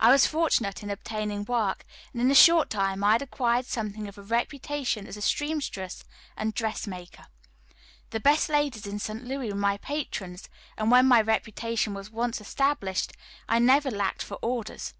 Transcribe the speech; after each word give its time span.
I 0.00 0.10
was 0.10 0.26
fortunate 0.26 0.82
in 0.82 0.90
obtaining 0.90 1.44
work, 1.44 1.84
and 2.12 2.20
in 2.20 2.28
a 2.28 2.34
short 2.34 2.70
time 2.70 3.04
I 3.04 3.12
had 3.12 3.22
acquired 3.22 3.66
something 3.66 4.08
of 4.08 4.18
a 4.18 4.22
reputation 4.22 5.06
as 5.06 5.16
a 5.16 5.22
seamstress 5.22 6.02
and 6.36 6.52
dress 6.52 6.88
maker. 6.88 7.28
The 8.10 8.18
best 8.18 8.48
ladies 8.48 8.84
in 8.88 8.98
St. 8.98 9.22
Louis 9.22 9.52
were 9.52 9.56
my 9.56 9.76
patrons, 9.76 10.48
and 10.76 10.90
when 10.90 11.06
my 11.06 11.20
reputation 11.20 11.94
was 11.94 12.10
once 12.10 12.40
established 12.40 13.12
I 13.48 13.60
never 13.60 13.92
lacked 13.92 14.24
for 14.24 14.38
orders. 14.42 14.92